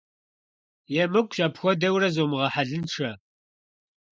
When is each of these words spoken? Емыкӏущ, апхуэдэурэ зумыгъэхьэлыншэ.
Емыкӏущ, 1.01 1.37
апхуэдэурэ 1.45 2.07
зумыгъэхьэлыншэ. 2.15 3.09